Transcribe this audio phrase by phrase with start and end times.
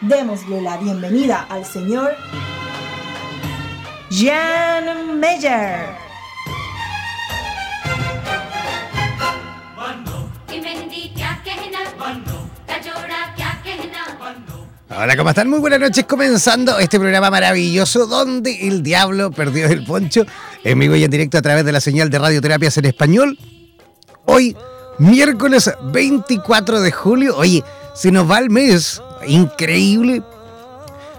[0.00, 2.16] Démosle la bienvenida al señor
[4.10, 6.10] Jan Meyer.
[14.88, 15.50] Hola, ¿cómo están?
[15.50, 16.06] Muy buenas noches.
[16.06, 20.24] Comenzando este programa maravilloso donde el diablo perdió el poncho
[20.64, 23.38] en vivo y en directo a través de la señal de radioterapias en español.
[24.24, 24.56] Hoy,
[24.98, 27.36] miércoles 24 de julio.
[27.36, 27.62] Oye,
[27.94, 29.02] se nos va el mes.
[29.26, 30.22] Increíble.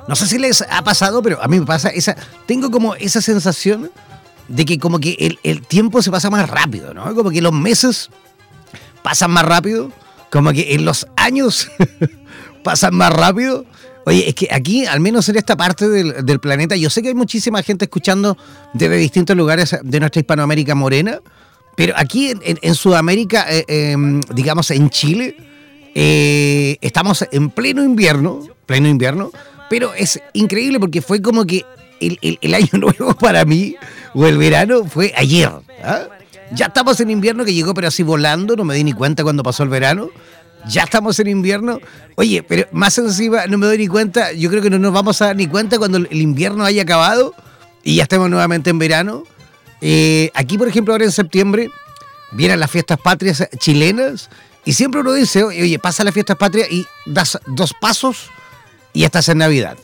[0.08, 2.16] No sé si les ha pasado, pero a mí me pasa esa.
[2.46, 3.92] Tengo como esa sensación
[4.48, 7.14] de que como que el, el tiempo se pasa más rápido, ¿no?
[7.16, 8.10] Como que los meses
[9.04, 9.92] pasan más rápido.
[10.32, 11.70] Como que en los años
[12.64, 13.66] pasan más rápido.
[14.06, 17.16] Oye, es que aquí, al menos en esta parte del, planeta, yo sé que hay
[17.16, 18.38] muchísima gente escuchando
[18.74, 21.20] desde distintos lugares de nuestra Hispanoamérica morena,
[21.76, 25.36] pero aquí en, Sudamérica, eh, em, digamos en Chile,
[25.96, 29.32] eh, estamos en pleno invierno, pleno invierno,
[29.70, 31.66] pero es increíble porque fue como que
[32.00, 33.76] el, año nuevo para mí,
[34.14, 35.52] o el verano, fue ayer.
[35.84, 36.08] ¿ah?
[36.54, 39.44] Ya estamos en invierno que llegó pero así volando, no me di ni cuenta cuando
[39.44, 40.10] pasó el verano
[40.68, 41.80] ya estamos en invierno.
[42.16, 45.22] Oye, pero más encima no me doy ni cuenta, yo creo que no nos vamos
[45.22, 47.34] a dar ni cuenta cuando el invierno haya acabado
[47.84, 49.24] y ya estemos nuevamente en verano.
[49.82, 51.72] Eh, aquí, por ejemplo, ahora en septiembre
[52.32, 54.30] vienen las fiestas patrias chilenas
[54.66, 58.30] y siempre uno dice, oye, pasa las fiestas patrias y das dos pasos
[58.94, 59.78] y estás en Navidad.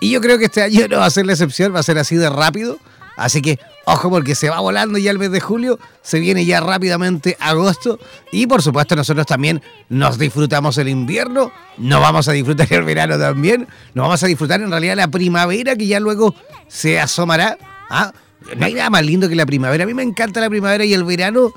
[0.00, 1.98] Y yo creo que este año no va a ser la excepción, va a ser
[1.98, 2.78] así de rápido.
[3.16, 6.60] Así que ojo porque se va volando ya el mes de julio, se viene ya
[6.60, 7.98] rápidamente agosto
[8.32, 13.18] y por supuesto nosotros también nos disfrutamos el invierno, nos vamos a disfrutar el verano
[13.18, 16.34] también, nos vamos a disfrutar en realidad la primavera que ya luego
[16.66, 17.58] se asomará.
[17.90, 18.12] ¿ah?
[18.56, 20.92] No hay nada más lindo que la primavera, a mí me encanta la primavera y
[20.92, 21.52] el verano,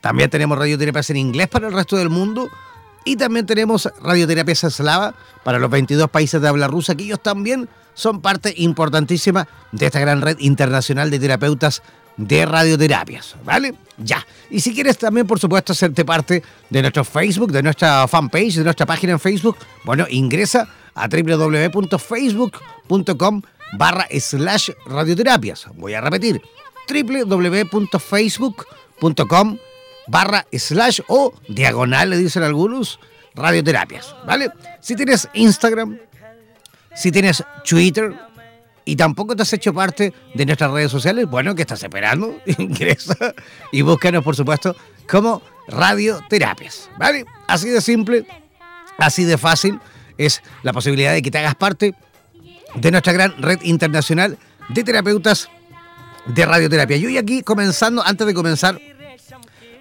[0.00, 2.48] También tenemos radioterapias en inglés para el resto del mundo.
[3.04, 5.14] Y también tenemos radioterapias eslava
[5.44, 10.00] para los 22 países de habla rusa, que ellos también son parte importantísima de esta
[10.00, 11.82] gran red internacional de terapeutas
[12.18, 13.74] de radioterapias, ¿vale?
[13.96, 14.26] Ya.
[14.50, 18.64] Y si quieres también, por supuesto, hacerte parte de nuestro Facebook, de nuestra fanpage, de
[18.64, 23.42] nuestra página en Facebook, bueno, ingresa a www.facebook.com
[23.72, 25.66] barra slash radioterapias.
[25.74, 26.40] Voy a repetir,
[26.88, 29.58] www.facebook.com
[30.08, 32.98] barra slash o diagonal, le dicen algunos,
[33.34, 34.50] radioterapias, ¿vale?
[34.80, 35.98] Si tienes Instagram,
[36.94, 38.14] si tienes Twitter
[38.84, 42.38] y tampoco te has hecho parte de nuestras redes sociales, bueno, ¿qué estás esperando?
[42.58, 43.34] Ingresa
[43.70, 44.74] y búscanos, por supuesto,
[45.08, 47.26] como radioterapias, ¿vale?
[47.46, 48.26] Así de simple,
[48.98, 49.78] así de fácil
[50.16, 51.94] es la posibilidad de que te hagas parte
[52.74, 54.38] de nuestra gran red internacional
[54.68, 55.48] de terapeutas
[56.26, 56.96] de radioterapia.
[56.96, 58.78] Y hoy aquí comenzando, antes de comenzar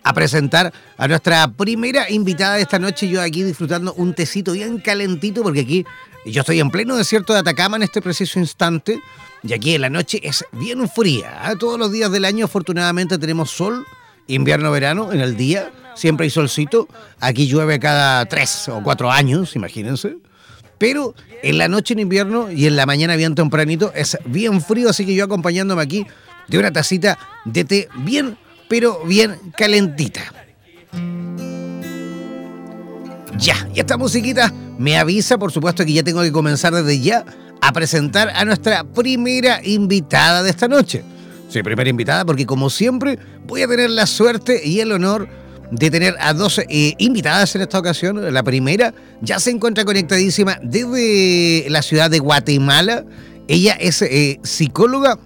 [0.04, 4.80] a presentar a nuestra primera invitada de esta noche, yo aquí disfrutando un tecito bien
[4.80, 5.86] calentito, porque aquí
[6.25, 9.01] yo estoy en pleno desierto de Atacama en este preciso instante,
[9.44, 11.51] y aquí en la noche es bien fría.
[11.51, 11.56] ¿eh?
[11.60, 13.86] Todos los días del año afortunadamente tenemos sol,
[14.28, 16.88] invierno-verano en el día, siempre hay solcito.
[17.19, 20.18] Aquí llueve cada tres o cuatro años, imagínense.
[20.77, 24.89] Pero en la noche en invierno y en la mañana bien tempranito es bien frío,
[24.89, 26.06] así que yo acompañándome aquí
[26.47, 28.38] de una tacita de té bien,
[28.69, 30.21] pero bien calentita.
[33.38, 37.25] Ya, y esta musiquita me avisa, por supuesto, que ya tengo que comenzar desde ya
[37.62, 41.03] a presentar a nuestra primera invitada de esta noche.
[41.50, 45.27] Sí, primera invitada porque como siempre voy a tener la suerte y el honor
[45.71, 48.33] de tener a dos eh, invitadas en esta ocasión.
[48.33, 53.05] La primera ya se encuentra conectadísima desde la ciudad de Guatemala.
[53.47, 55.19] Ella es eh, psicóloga.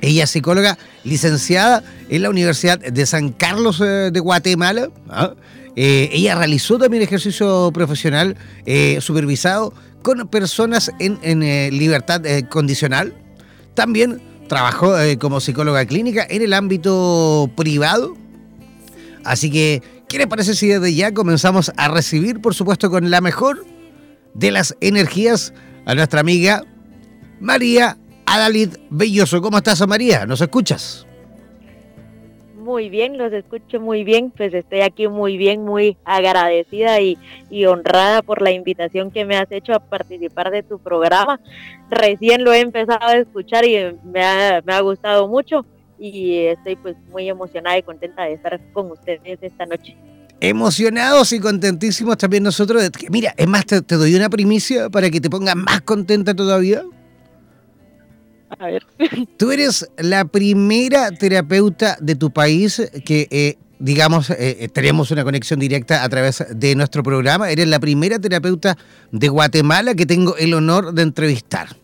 [0.00, 4.90] Ella es psicóloga licenciada en la Universidad de San Carlos eh, de Guatemala.
[5.08, 5.34] ¿ah?
[5.76, 8.36] ella realizó también ejercicio profesional
[8.98, 9.72] supervisado
[10.02, 11.40] con personas en, en
[11.78, 13.14] libertad condicional.
[13.74, 18.14] También trabajó como psicóloga clínica en el ámbito privado
[19.24, 23.20] Así que, ¿qué les parece si desde ya comenzamos a recibir, por supuesto, con la
[23.20, 23.64] mejor
[24.34, 25.52] de las energías
[25.84, 26.64] a nuestra amiga
[27.40, 27.96] María
[28.26, 29.40] Adalid Belloso?
[29.40, 30.26] ¿Cómo estás, María?
[30.26, 31.06] ¿Nos escuchas?
[32.56, 37.16] Muy bien, los escucho muy bien, pues estoy aquí muy bien, muy agradecida y,
[37.66, 41.40] honrada por la invitación que me has hecho a participar de tu programa.
[41.90, 45.66] Recién lo he empezado a escuchar y me ha, me ha gustado mucho
[46.00, 49.96] y estoy pues muy emocionada y contenta de estar con ustedes esta noche.
[50.40, 52.90] Emocionados y contentísimos también nosotros.
[53.10, 56.82] Mira, es más, te, doy una primicia para que te pongas más contenta todavía.
[58.58, 58.86] A ver.
[59.36, 65.24] Tú eres la primera terapeuta de tu país que, eh, digamos, eh, eh, tenemos una
[65.24, 67.50] conexión directa a través de nuestro programa.
[67.50, 68.78] Eres la primera terapeuta
[69.12, 71.76] de Guatemala que tengo el honor de entrevistar.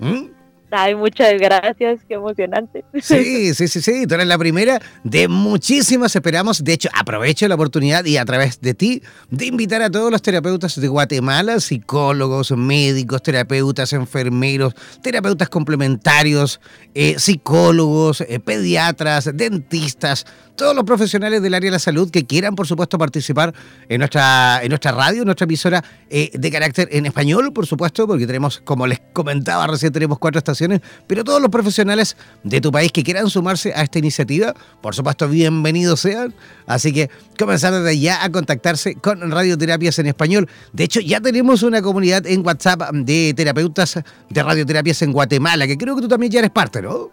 [0.00, 0.33] ¿Mm?
[0.76, 2.84] Ay, muchas gracias, qué emocionante.
[3.00, 6.64] Sí, sí, sí, sí, tú eres la primera de muchísimas, esperamos.
[6.64, 9.00] De hecho, aprovecho la oportunidad y a través de ti
[9.30, 16.60] de invitar a todos los terapeutas de Guatemala, psicólogos, médicos, terapeutas, enfermeros, terapeutas complementarios,
[16.94, 20.26] eh, psicólogos, eh, pediatras, dentistas,
[20.56, 23.52] todos los profesionales del área de la salud que quieran, por supuesto, participar
[23.88, 28.06] en nuestra, en nuestra radio, en nuestra emisora eh, de carácter en español, por supuesto,
[28.06, 30.63] porque tenemos, como les comentaba recién, tenemos cuatro estaciones,
[31.06, 35.28] pero todos los profesionales de tu país que quieran sumarse a esta iniciativa, por supuesto,
[35.28, 36.34] bienvenidos sean.
[36.66, 40.48] Así que comenzar desde ya a contactarse con Radioterapias en español.
[40.72, 45.76] De hecho, ya tenemos una comunidad en WhatsApp de terapeutas de radioterapias en Guatemala, que
[45.76, 47.10] creo que tú también ya eres parte, ¿no?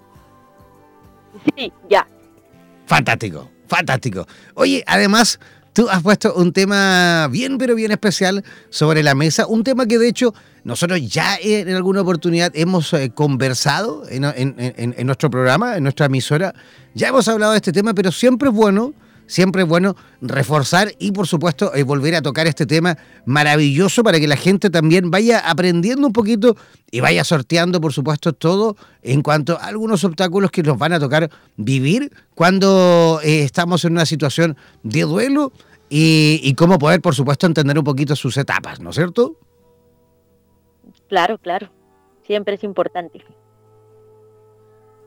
[1.55, 2.07] Sí, ya.
[2.85, 4.27] Fantástico, fantástico.
[4.55, 5.39] Oye, además,
[5.73, 9.47] tú has puesto un tema bien, pero bien especial sobre la mesa.
[9.47, 15.05] Un tema que de hecho nosotros ya en alguna oportunidad hemos eh, conversado en, en,
[15.05, 16.53] nuestro programa, en nuestra emisora.
[16.93, 18.93] Ya hemos hablado de este tema, pero siempre es bueno
[19.31, 24.19] siempre es bueno reforzar y por supuesto eh, volver a tocar este tema maravilloso para
[24.19, 26.57] que la gente también vaya aprendiendo un poquito
[26.91, 30.99] y vaya sorteando por supuesto todo en cuanto a algunos obstáculos que nos van a
[30.99, 35.53] tocar vivir cuando eh, estamos en una situación de duelo
[35.89, 39.37] y, y cómo poder por supuesto entender un poquito sus etapas, ¿no es cierto?
[41.07, 41.71] Claro, claro,
[42.25, 43.23] siempre es importante.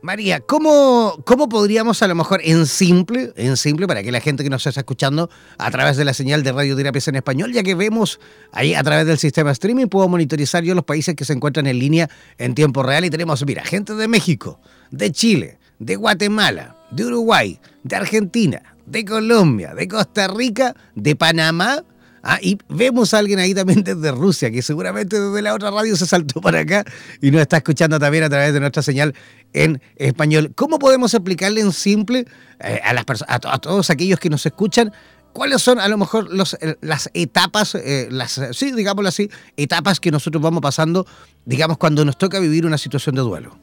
[0.05, 4.45] María, ¿cómo, ¿cómo podríamos a lo mejor en simple, en simple, para que la gente
[4.45, 7.75] que nos está escuchando a través de la señal de radioterapias en español, ya que
[7.75, 8.21] vemos
[8.53, 11.79] ahí a través del sistema streaming, puedo monitorizar yo los países que se encuentran en
[11.79, 17.07] línea en tiempo real y tenemos, mira, gente de México, de Chile, de Guatemala, de
[17.07, 21.83] Uruguay, de Argentina, de Colombia, de Costa Rica, de Panamá,
[22.27, 25.95] Ah, y vemos a alguien ahí también desde Rusia, que seguramente desde la otra radio
[25.95, 26.83] se saltó para acá
[27.21, 29.15] y nos está escuchando también a través de nuestra señal
[29.53, 30.53] en español.
[30.55, 32.27] ¿Cómo podemos explicarle en simple
[32.61, 34.91] eh, a, las a, a, todos aquellos que nos escuchan
[35.35, 39.29] cuáles son a lo mejor los, eh, las etapas, eh, las, sí, digámoslo así,
[39.59, 41.07] etapas que nosotros vamos pasando,
[41.45, 43.59] digamos, cuando nos toca vivir una situación de duelo?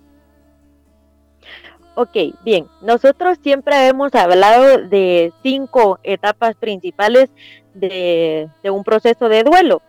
[2.02, 2.66] Ok, bien.
[2.82, 7.30] Nosotros siempre hemos hablado de cinco etapas principales
[7.76, 9.84] de, un proceso de duelo.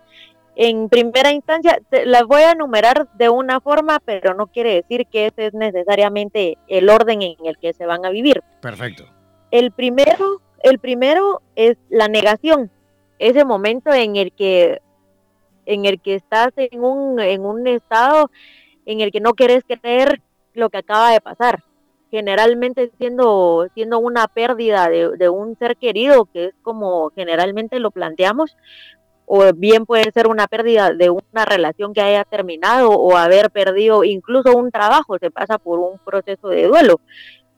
[0.54, 5.28] En primera instancia, las voy a enumerar de una forma, pero no quiere decir que
[5.28, 8.42] ese es necesariamente el orden en el que se van a vivir.
[8.60, 9.06] Perfecto.
[9.50, 12.70] El primero, el primero es la negación,
[13.18, 14.82] ese momento en el que,
[15.64, 18.30] en el que estás en un, en un estado
[18.84, 20.20] en el que no quieres creer
[20.52, 21.64] lo que acaba de pasar
[22.12, 28.54] generalmente siendo, siendo una pérdida de, un ser querido, que es como generalmente lo planteamos,
[29.24, 34.04] o bien puede ser una pérdida de una relación que haya terminado o haber perdido
[34.04, 37.00] incluso un trabajo, se pasa por un proceso de duelo.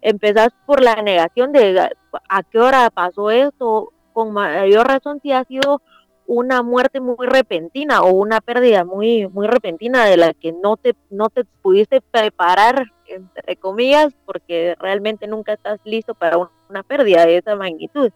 [0.00, 1.90] Empezás por la negación de
[2.28, 5.82] a qué hora pasó esto, con mayor razón si ha sido
[6.26, 10.94] una muerte muy repentina o una pérdida muy muy repentina de la que no te
[11.11, 17.38] no te pudiste preparar entre comillas porque realmente nunca estás listo para una pérdida de
[17.38, 18.11] esa magnitud.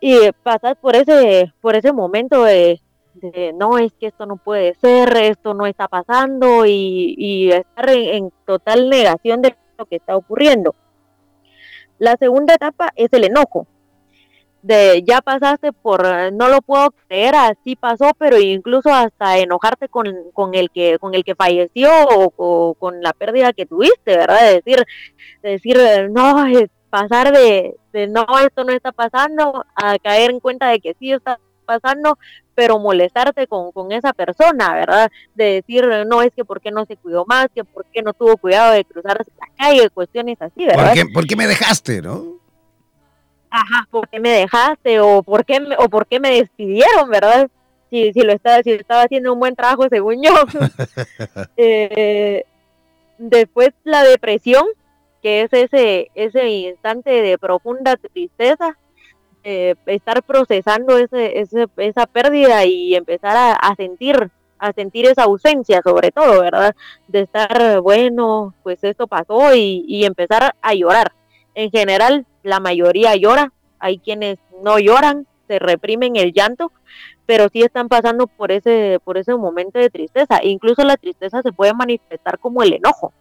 [0.00, 2.80] Y pasas por ese por ese momento de,
[3.54, 8.88] no es que esto no puede ser esto no está pasando y, estar en total
[8.88, 10.74] negación de lo que está ocurriendo.
[11.98, 13.66] La segunda etapa es el enojo
[14.62, 19.88] de ya pasaste por eh, no lo puedo creer así pasó pero incluso hasta enojarte
[19.88, 20.06] con,
[20.54, 24.86] el que con el que falleció o, con la pérdida que tuviste verdad de decir
[25.42, 25.78] decir
[26.10, 26.46] no
[26.90, 27.76] pasar de,
[28.08, 32.18] no esto no está pasando a caer en cuenta de que sí está pasando
[32.54, 36.96] pero molestarte con, esa persona verdad de decir no es que por qué no se
[36.96, 40.92] cuidó más que por qué no tuvo cuidado de cruzar la calle cuestiones así verdad
[41.14, 42.39] ¿Por qué me dejaste no
[43.50, 45.00] ajá, ¿por qué me dejaste?
[45.00, 47.50] O ¿por qué me, o por qué me despidieron, verdad?
[47.90, 50.32] Si, si, lo estaba, si estaba haciendo un buen trabajo, según yo.
[51.56, 52.44] Eh,
[53.18, 54.64] después la depresión,
[55.22, 58.78] que es ese, ese instante de profunda tristeza,
[59.42, 65.80] eh, estar procesando ese, ese, esa pérdida y empezar a, sentir a sentir esa ausencia
[65.82, 66.74] sobre todo, ¿verdad?
[67.08, 71.12] De estar, bueno, pues esto pasó y, y empezar a llorar.
[71.54, 76.70] En general, la mayoría llora, hay quienes no lloran, se reprimen el llanto,
[77.26, 80.40] pero sí están pasando por ese, por ese momento de tristeza.
[80.44, 83.12] Incluso la tristeza se puede manifestar como el enojo.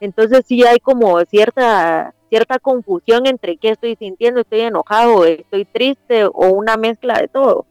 [0.00, 6.26] Entonces sí hay como cierta, cierta confusión entre qué estoy sintiendo, estoy enojado, estoy triste
[6.26, 7.66] o una mezcla de todo.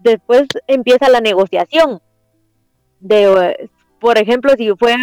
[0.00, 2.00] Después empieza la negociación
[3.00, 4.96] de por ejemplo, si fue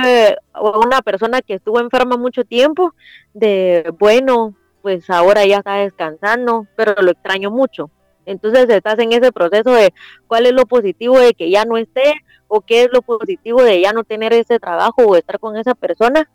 [0.53, 2.93] una persona que estuvo enferma mucho tiempo,
[3.33, 7.89] de bueno, pues ahora ya está descansando, pero lo extraño mucho.
[8.25, 9.93] Entonces estás en ese proceso de
[10.27, 12.13] cuál es lo positivo de que ya no esté
[12.47, 15.75] o qué es lo positivo de ya no tener ese trabajo o estar con esa
[15.75, 16.29] persona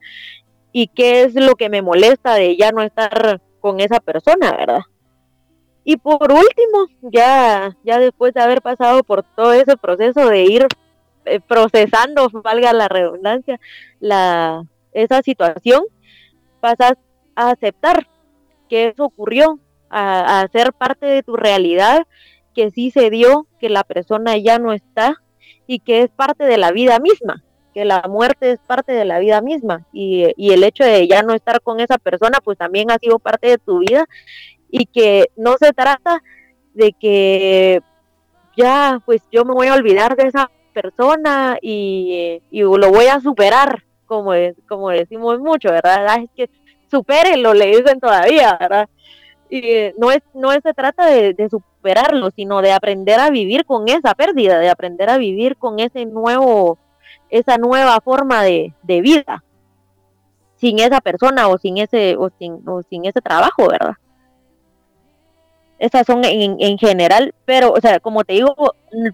[0.72, 4.82] y qué es lo que me molesta de ya no estar con esa persona, ¿verdad?
[5.82, 10.66] Y por último, ya, ya después de haber pasado por todo ese proceso de ir
[11.24, 13.60] eh, procesando, valga la redundancia,
[13.98, 15.82] la, esa situación,
[16.60, 16.94] pasas
[17.34, 18.06] a aceptar
[18.68, 19.58] que eso ocurrió,
[19.88, 22.06] a, a ser parte de tu realidad,
[22.54, 25.16] que sí se dio, que la persona ya no está
[25.66, 27.42] y que es parte de la vida misma,
[27.74, 29.86] que la muerte es parte de la vida misma.
[29.92, 33.18] Y, y, el hecho de ya no estar con esa persona pues también ha sido
[33.18, 34.06] parte de tu vida
[34.70, 36.22] y que no se trata
[36.74, 37.82] de que
[38.56, 40.50] ya pues yo me voy a olvidar de esa
[40.80, 44.32] persona y, lo voy a superar, como,
[44.68, 46.20] como decimos mucho, ¿verdad?
[46.22, 46.50] es que
[46.90, 48.88] supérenlo, le dicen todavía, ¿verdad?
[49.48, 49.62] Y
[49.98, 54.58] no es, no se trata de, superarlo, sino de aprender a vivir con esa pérdida,
[54.58, 56.78] de aprender a vivir con ese nuevo,
[57.28, 59.44] esa nueva forma de, de vida,
[60.56, 63.94] sin esa persona o sin ese, o sin, o sin ese trabajo, ¿verdad?
[65.80, 68.54] Esas son en, en, general, pero, o sea, como te digo,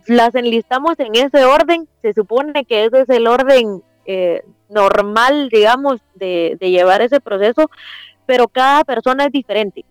[0.09, 1.87] las enlistamos en ese orden.
[2.03, 7.71] Se supone que ese es el orden eh, normal, digamos, de, de llevar ese proceso,
[8.27, 9.85] pero cada persona es diferente.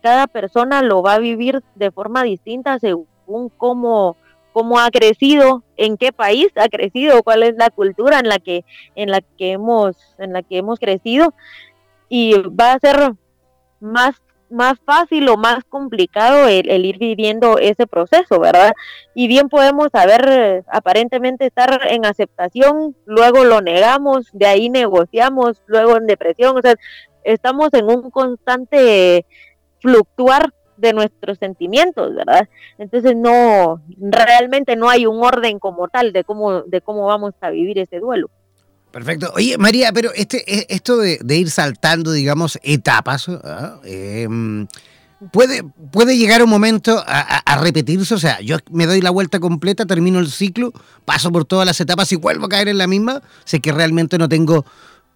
[0.00, 4.16] Cada persona lo va a vivir de forma distinta según cómo,
[4.54, 8.64] cómo ha crecido, en qué país ha crecido, cuál es la cultura en la que,
[8.94, 11.34] en la que hemos, en la que hemos crecido.
[12.08, 13.12] Y va a ser
[13.78, 18.72] más más fácil o más complicado el, ir viviendo ese proceso, ¿verdad?
[19.14, 25.96] Y bien podemos saber, aparentemente estar en aceptación, luego lo negamos, de ahí negociamos, luego
[25.96, 26.74] en depresión, o sea,
[27.24, 29.26] estamos en un constante
[29.80, 32.48] fluctuar de nuestros sentimientos, ¿verdad?
[32.78, 37.50] Entonces no, realmente no hay un orden como tal de cómo, de cómo vamos a
[37.50, 38.30] vivir ese duelo.
[38.90, 39.32] Perfecto.
[39.34, 43.78] Oye, María, pero este, e, esto de, ir saltando, digamos, etapas, ¿ah?
[43.84, 44.66] em,
[45.30, 48.14] ¿puede, ¿puede llegar un momento a, repetirse?
[48.14, 50.72] O sea, yo me doy la vuelta completa, termino el ciclo,
[51.04, 53.22] paso por todas las etapas y vuelvo a caer en la misma.
[53.44, 54.64] Sé que realmente no tengo,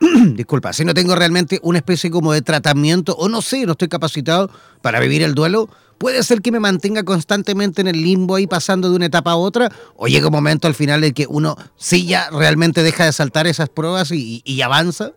[0.34, 3.88] disculpa, si no tengo realmente una especie como de tratamiento, o no sé, no estoy
[3.88, 5.68] capacitado para vivir el duelo,
[5.98, 9.36] puede ser que me mantenga constantemente en el limbo ahí pasando de una etapa a
[9.36, 13.12] otra, o llega un momento al final en que uno sí ya realmente deja de
[13.12, 15.12] saltar esas pruebas y, avanza.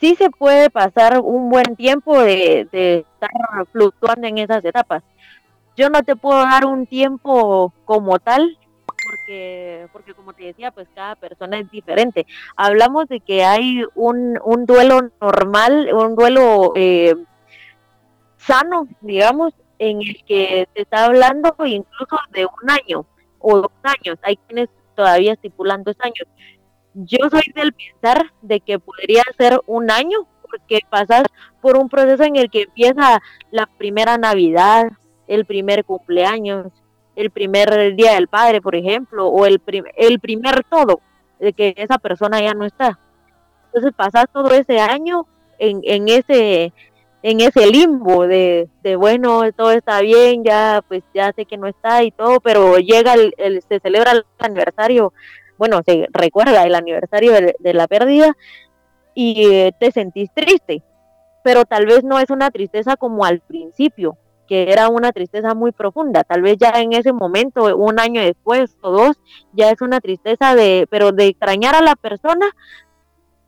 [0.00, 3.30] Sí se puede pasar un buen tiempo de, estar
[3.72, 5.02] fluctuando en esas etapas.
[5.76, 8.58] Yo no te puedo dar un tiempo como tal,
[9.14, 12.26] porque, porque como te decía, pues cada persona es diferente.
[12.56, 17.14] Hablamos de que hay un, un duelo normal, un duelo eh,
[18.36, 23.06] sano, digamos, en el que se está hablando incluso de un año
[23.38, 24.18] o dos años.
[24.22, 26.26] Hay quienes todavía estipulan dos años.
[26.94, 31.24] Yo soy del pensar de que podría ser un año, porque pasas
[31.60, 34.86] por un proceso en el que empieza la primera Navidad,
[35.26, 36.72] el primer cumpleaños,
[37.16, 39.60] el primer Día del Padre, por ejemplo, o el,
[39.96, 41.00] el primer todo,
[41.38, 42.98] de que esa persona ya no está.
[43.66, 45.26] Entonces pasas todo ese año
[45.58, 46.72] en, en ese
[47.24, 51.66] en ese limbo de, de, bueno, todo está bien, ya pues ya sé que no
[51.66, 55.14] está y todo, pero llega, el, se celebra el aniversario,
[55.56, 58.36] bueno, se recuerda el aniversario de, la pérdida
[59.14, 60.82] y eh, te sentís triste,
[61.42, 65.72] pero tal vez no es una tristeza como al principio, que era una tristeza muy
[65.72, 69.16] profunda, tal vez ya en ese momento, un año después o dos,
[69.52, 72.46] ya es una tristeza de, pero de extrañar a la persona,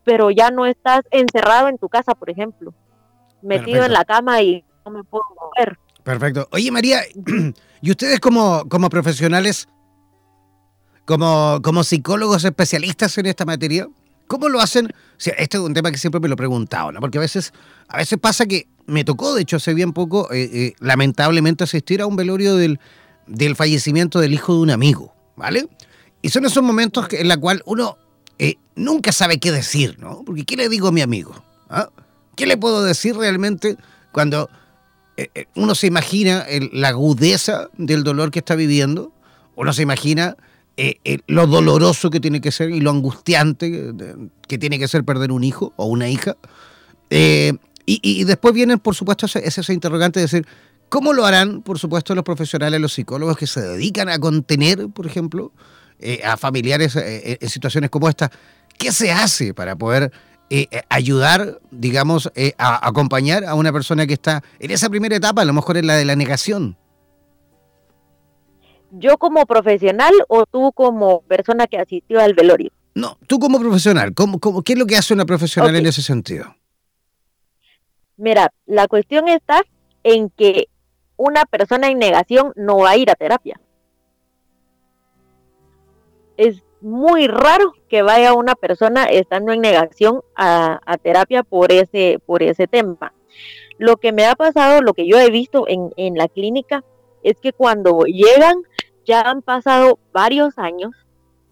[0.05, 2.73] pero ya no estás encerrado en tu casa, por ejemplo
[3.47, 5.79] metido en la cama y no me puedo mover.
[6.03, 6.49] Perfecto.
[6.53, 7.03] Oye, María,
[7.81, 9.69] ¿y ustedes como, como profesionales,
[11.05, 13.89] como, como psicólogos especialistas en esta materia,
[14.27, 14.93] cómo lo hacen?
[15.19, 17.01] este es un tema que siempre me lo he preguntado, ¿no?
[17.01, 17.53] Porque a veces,
[17.89, 22.01] a veces pasa que me tocó, de hecho, hace bien poco, eh, eh, lamentablemente asistir
[22.01, 22.81] a un velorio del,
[23.27, 25.69] del fallecimiento del hijo de un amigo, ¿vale?
[26.23, 27.97] Y son esos momentos en los cuales uno
[28.39, 30.23] eh, nunca sabe qué decir, ¿no?
[30.25, 31.35] Porque ¿qué le digo a mi amigo?
[31.69, 31.89] ¿Ah?
[32.37, 33.77] ¿Qué le puedo decir realmente
[34.13, 34.51] cuando
[35.17, 39.13] eh, eh, uno se imagina la agudeza del dolor que está viviendo?
[39.57, 40.37] Uno se imagina
[40.77, 43.95] eh, lo doloroso que tiene que ser y lo angustiante
[44.47, 46.37] que tiene que ser perder un hijo o una hija.
[47.87, 50.47] Y, después vienen, por supuesto, ese, ese interrogante de decir,
[50.89, 55.07] ¿cómo lo harán, por supuesto, los profesionales, los psicólogos que se dedican a contener, por
[55.07, 55.53] ejemplo,
[56.25, 58.31] a familiares en situaciones como esta?
[58.77, 60.11] ¿Qué se hace para poder
[60.49, 65.17] eh, eh, ayudar, digamos, eh, a acompañar a una persona que está en esa primera
[65.17, 66.77] etapa, a lo mejor en la de la negación?
[68.93, 72.71] ¿Yo como profesional o tú como persona que asistió al velorio?
[72.95, 76.01] No, tú como profesional, ¿cómo, cómo, qué es lo que hace una profesional en ese
[76.01, 76.55] sentido?
[78.17, 79.63] Mira, la cuestión está
[80.03, 80.69] en que
[81.17, 83.61] una persona en negación no va a ir a terapia.
[86.37, 92.43] Es muy raro que vaya una persona estando en negación a, terapia por ese, por
[92.43, 93.13] ese tema.
[93.79, 96.85] Lo que me ha pasado, lo que yo he visto en, en la clínica,
[97.23, 98.63] es que cuando llegan
[99.05, 100.93] ya han pasado varios años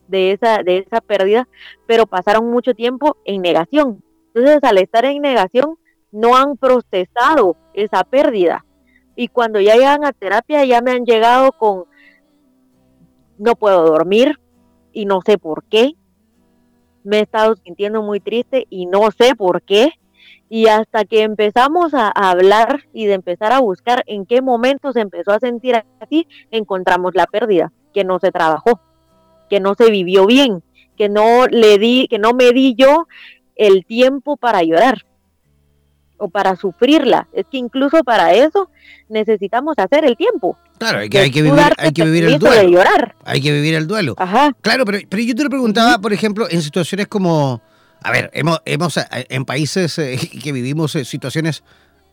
[0.08, 1.48] de esa, de esa pérdida,
[1.86, 4.02] pero pasaron mucho tiempo en negación.
[4.34, 5.78] Entonces, al estar en negación,
[6.14, 8.64] no han procesado esa pérdida.
[9.16, 11.84] Y cuando ya llegan a terapia, ya me han llegado con,
[13.36, 14.38] no puedo dormir,
[14.94, 15.94] y no sé por qué.
[17.02, 19.90] Me he estado sintiendo muy triste y no sé por qué.
[20.48, 25.00] Y hasta que empezamos a, hablar y de empezar a buscar en qué momento se
[25.00, 28.80] empezó a sentir así, encontramos la pérdida, que no se trabajó,
[29.50, 30.62] que no se vivió bien,
[30.96, 33.08] que no le di, que no me di yo
[33.56, 35.04] el tiempo para llorar.
[36.18, 37.28] O para sufrirla.
[37.32, 38.70] Es que incluso para eso
[39.08, 40.56] necesitamos hacer el tiempo.
[40.78, 42.62] Claro, hay que, hay que vivir, hay que vivir el duelo.
[42.62, 43.14] De llorar.
[43.24, 44.14] Hay que vivir el duelo.
[44.18, 44.52] Ajá.
[44.60, 47.62] Claro, pero, pero yo te lo preguntaba, por ejemplo, en situaciones como,
[48.02, 51.62] a ver, hemos, hemos eh, en países eh, que vivimos eh, situaciones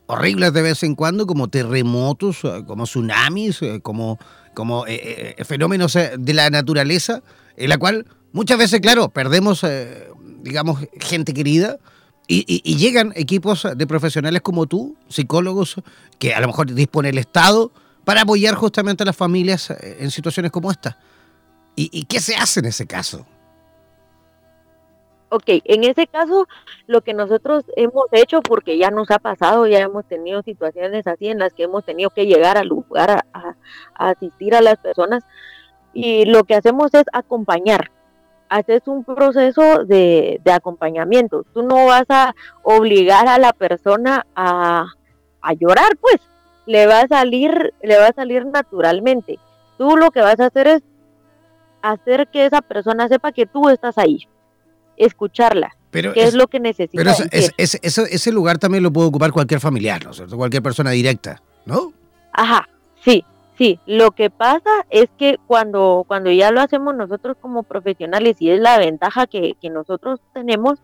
[0.07, 4.19] horribles de vez en cuando, como terremotos, como tsunamis, como,
[4.53, 4.83] como
[5.45, 7.21] fenómenos de la naturaleza,
[7.55, 9.65] en la cual muchas veces, claro, perdemos,
[10.41, 11.77] digamos, gente querida,
[12.34, 15.76] y, llegan equipos de profesionales como tú, psicólogos,
[16.17, 17.72] que a lo mejor dispone el Estado
[18.06, 20.98] para apoyar justamente a las familias eh, en situaciones como esta.
[21.76, 23.26] ¿Y, qué se hace en ese caso?
[25.30, 26.48] Ok, en ese caso
[26.88, 31.28] lo que nosotros hemos hecho, porque ya nos ha pasado, ya hemos tenido situaciones así
[31.28, 33.56] en las que hemos tenido que llegar al lugar a
[33.96, 35.24] asistir a las personas,
[35.94, 37.91] y lo que hacemos es acompañar,
[38.51, 41.45] haces un proceso de, acompañamiento.
[41.53, 44.87] Tú no vas a obligar a la persona a,
[45.57, 46.17] llorar, pues
[46.65, 49.39] le va a salir, le va a salir naturalmente.
[49.77, 50.81] Tú lo que vas a hacer es
[51.81, 54.27] hacer que esa persona sepa que tú estás ahí,
[54.97, 55.73] escucharla.
[55.89, 57.01] Pero ¿Qué es, lo que necesita?
[57.03, 57.11] Pero
[57.57, 60.35] ese lugar también lo puede ocupar cualquier familiar, ¿no es cierto?
[60.35, 61.93] Cualquier persona directa, ¿no?
[62.33, 62.67] Ajá,
[63.03, 63.23] sí.
[63.62, 68.50] Sí, lo que pasa es que cuando, cuando ya lo hacemos nosotros como profesionales, y
[68.50, 70.82] es la ventaja que, nosotros tenemos,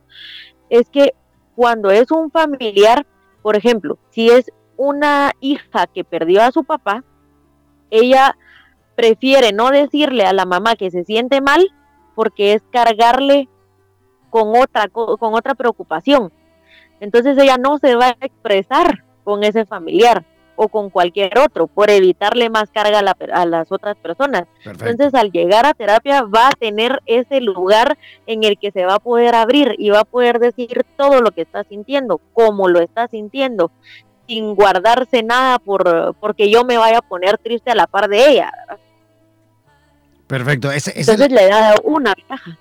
[0.69, 1.15] es que
[1.55, 3.07] cuando es un familiar,
[3.41, 7.03] por ejemplo, si es una hija que perdió a su papá,
[7.89, 8.37] ella
[8.95, 11.67] prefiere no decirle a la mamá que se siente mal
[12.13, 13.49] porque es cargarle
[14.29, 16.31] con otra, con otra preocupación.
[16.99, 21.89] Entonces ella no se va a expresar con ese familiar o con cualquier otro por
[21.89, 24.43] evitarle más carga a, las otras personas.
[24.65, 28.95] Entonces, al llegar a terapia va a tener ese lugar en el que se va
[28.95, 32.81] a poder abrir y va a poder decir todo lo que está sintiendo, cómo lo
[32.81, 33.71] está sintiendo,
[34.27, 38.29] sin guardarse nada por porque yo me vaya a poner triste a la par de
[38.29, 38.51] ella.
[40.25, 40.71] Perfecto.
[40.71, 42.57] Entonces le da una ventaja.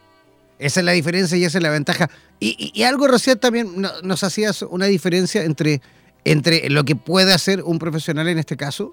[0.59, 2.09] Esa es la diferencia y esa es la ventaja.
[2.39, 5.81] Y, algo recién también nos hacías una diferencia entre
[6.27, 8.93] entre lo que puede hacer un profesional en este caso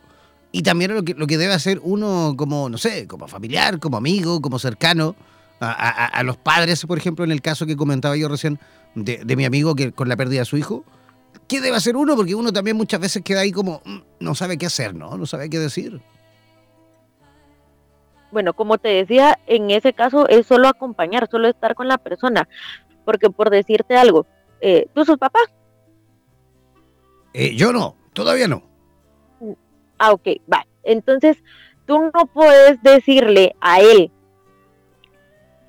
[0.52, 3.98] y también lo que, lo que debe hacer uno como, no sé, como familiar, como
[3.98, 5.16] amigo, como cercano
[5.60, 8.60] a, los padres, por ejemplo, en el caso que comentaba yo recién
[8.94, 10.84] de, mi amigo que con la pérdida de su hijo.
[11.48, 12.16] ¿Qué debe hacer uno?
[12.16, 15.18] Porque uno también muchas veces queda ahí como, mm, no sabe qué hacer, ¿no?
[15.18, 16.02] No sabe qué decir.
[18.32, 22.48] Bueno, como te decía, en ese caso es solo acompañar, solo estar con la persona.
[23.06, 24.28] Porque por decirte algo,
[24.62, 25.40] eh, tú sos papá,
[27.34, 28.64] eh, yo no, todavía no.
[29.98, 30.66] Ah, ok, va.
[30.84, 31.38] Entonces,
[31.86, 34.12] tú no puedes decirle a él,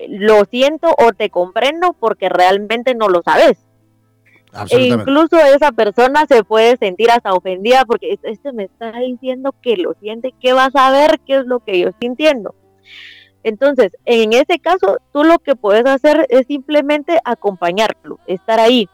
[0.09, 3.57] lo siento o te comprendo porque realmente no lo sabes.
[4.69, 9.75] E incluso esa persona se puede sentir hasta ofendida porque este me está diciendo que
[9.75, 12.55] lo siente, que va a saber qué es lo que yo estoy sintiendo.
[13.43, 18.89] Entonces, en ese caso, tú lo que puedes hacer es simplemente acompañarlo, estar ahí.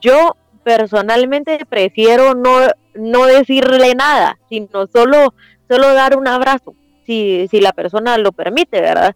[0.00, 0.34] Yo
[0.66, 2.58] personalmente prefiero no,
[2.96, 5.32] no decirle nada, sino solo,
[5.70, 6.74] solo dar un abrazo,
[7.06, 9.14] si, si la persona lo permite, ¿verdad?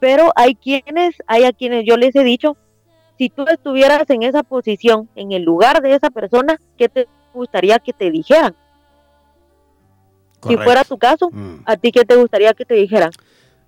[0.00, 2.58] Pero hay quienes, hay a quienes yo les he dicho,
[3.16, 7.78] si tú estuvieras en esa posición, en el lugar de esa persona, ¿qué te gustaría
[7.78, 8.54] que te dijeran?
[10.46, 11.62] Si fuera tu caso, mm.
[11.64, 13.12] ¿a ti qué te gustaría que te dijeran?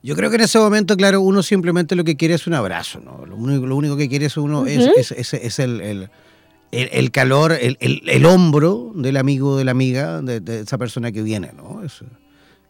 [0.02, 3.00] Yo creo que en ese momento, claro, uno simplemente lo que quiere es un abrazo,
[3.00, 3.24] ¿no?
[3.24, 6.10] Lo único, lo único que quiere es uno es, es, es, el, el,
[7.12, 11.82] calor, el, el, hombro del amigo de la amiga de, esa persona que viene, ¿no?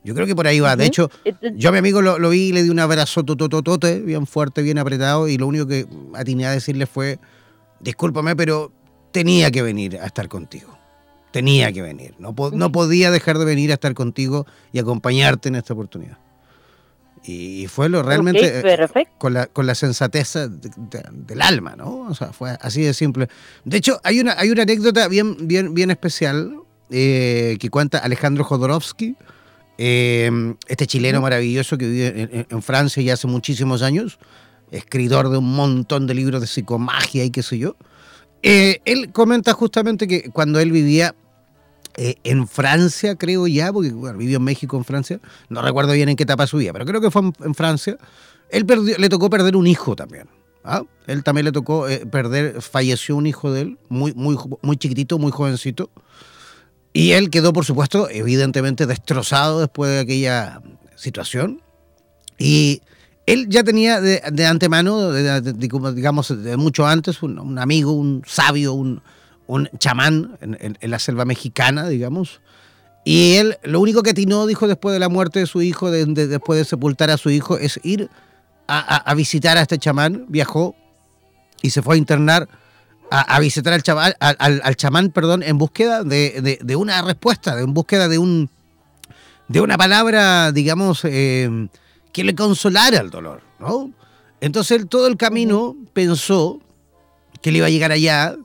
[0.05, 0.75] yo creo que por ahí va.
[0.75, 1.11] De hecho,
[1.55, 4.79] yo a mi amigo lo, vi y le di un abrazo totototote, bien fuerte, bien
[4.79, 7.21] apretado, y lo único que atiné a decirle fue,
[7.81, 8.73] discúlpame, pero
[9.13, 10.77] tenía que venir a estar contigo.
[11.31, 12.15] Tenía que venir.
[12.19, 16.19] No, no podía dejar de venir a estar contigo y acompañarte en esta oportunidad.
[17.25, 22.01] Y fue lo realmente eh, con, la, con la sensatez del alma, ¿no?
[22.09, 23.29] O sea, fue así de simple.
[23.65, 26.57] De hecho, hay una, hay una anécdota bien, bien, bien especial
[26.91, 29.17] eh, que cuenta Alejandro Jodorowsky,
[29.79, 34.19] em, este chileno maravilloso que vive en, Francia ya hace muchísimos años,
[34.73, 37.77] escritor de un montón de libros de psicomagia y qué sé yo.
[38.43, 41.15] Eh, él comenta justamente que cuando él vivía
[41.97, 46.17] eh, en Francia, creo ya, porque vivió en México, en Francia, no recuerdo bien en
[46.17, 47.97] qué etapa su vida, pero creo que fue en, Francia,
[48.49, 48.67] él
[48.99, 50.29] le tocó perder un hijo también.
[50.65, 50.83] ¿ah?
[51.07, 55.19] Él también le tocó eh, perder, falleció un hijo de él, muy, muy, muy chiquitito,
[55.19, 55.91] muy jovencito,
[56.93, 60.63] y él quedó, por supuesto, evidentemente destrozado después de aquella
[60.95, 61.63] situación,
[62.39, 62.83] y
[63.27, 69.03] él ya tenía de, antemano, digamos, de mucho antes, un, amigo, un sabio, un,
[69.47, 72.41] un chamán en, la selva mexicana, digamos.
[73.05, 76.59] Y él, lo único que atinó, dijo, después de la muerte de su hijo, después
[76.59, 78.09] de sepultar a su hijo, es ir
[78.69, 80.27] a, visitar a este chamán.
[80.29, 80.75] Viajó
[81.61, 82.49] y se fue a internar
[83.11, 88.19] a, visitar al, chaval, al, chamán perdón, en búsqueda de, una respuesta, en búsqueda de,
[88.19, 88.49] un,
[89.49, 91.69] de una palabra, digamos, eh,
[92.13, 93.43] que le consolara el dolor.
[94.41, 96.61] Entonces él todo el camino pensó
[97.43, 98.37] que le iba a llegar allá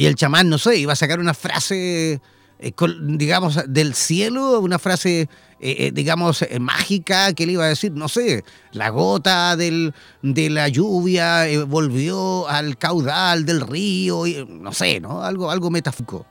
[0.00, 2.22] y el chamán, no sé, iba a sacar una frase,
[2.58, 5.28] eh, digamos, del cielo, una frase, eh,
[5.60, 10.68] eh, digamos, mágica que le iba a decir, no sé, la gota del, de la
[10.68, 15.22] lluvia volvió al caudal del río, y, no sé, ¿no?
[15.22, 16.24] Algo, algo metafísico.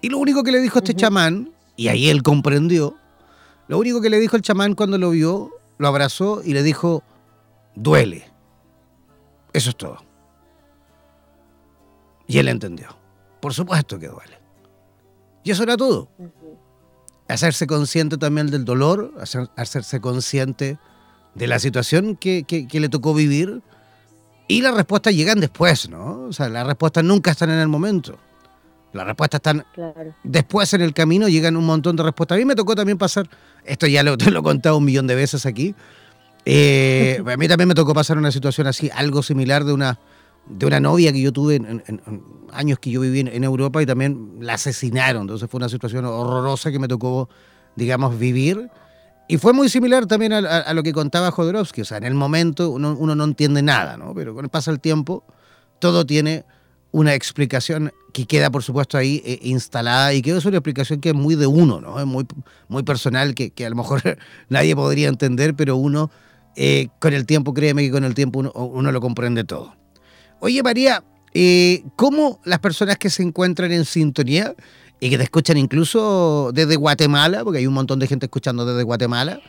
[0.00, 2.96] Y lo único que le dijo este chamán, y ahí él comprendió,
[3.68, 7.02] lo único que le dijo el chamán cuando lo vio, lo abrazó y le dijo,
[7.74, 8.24] duele.
[9.52, 9.98] Eso es todo.
[12.26, 12.98] Y él entendió.
[13.40, 14.38] Por supuesto que duele.
[15.42, 16.08] Y eso era todo.
[17.28, 19.14] Hacerse consciente también del dolor,
[19.56, 20.78] hacerse consciente
[21.34, 23.62] de la situación que, le tocó vivir.
[24.48, 26.24] Y las respuestas llegan después, ¿no?
[26.24, 28.18] O sea, las respuestas nunca están en el momento.
[28.92, 29.64] Las respuestas están
[30.24, 32.36] después en el camino, llegan un montón de respuestas.
[32.36, 33.28] A mí me tocó también pasar,
[33.64, 35.76] esto ya lo, te lo he contado un millón de veces aquí,
[36.44, 39.98] eh, a mí también me tocó pasar una situación así, algo similar de una,
[40.50, 41.82] de una novia que yo tuve en,
[42.52, 45.22] años que yo viví en, Europa y también la asesinaron.
[45.22, 47.28] Entonces fue una situación horrorosa que me tocó,
[47.76, 48.68] digamos, vivir.
[49.28, 51.82] Y fue muy similar también a, lo que contaba Jodorowsky.
[51.82, 54.12] O sea, en el momento uno, no entiende nada, ¿no?
[54.14, 55.24] Pero con el tiempo,
[55.78, 56.44] todo tiene
[56.92, 61.10] una explicación que queda, por supuesto, ahí eh, instalada y que es una explicación que
[61.10, 62.00] es muy de uno, ¿no?
[62.00, 62.26] Es muy,
[62.66, 64.02] muy personal, que, que a lo mejor
[64.48, 66.10] nadie podría entender, pero uno,
[66.56, 69.76] eh, con el tiempo, créeme que con el tiempo uno, uno lo comprende todo.
[70.40, 74.54] Oye, María, eh, ¿cómo las personas que se encuentran en sintonía
[74.98, 78.82] y que te escuchan incluso desde Guatemala, porque hay un montón de gente escuchando desde
[78.82, 79.40] Guatemala,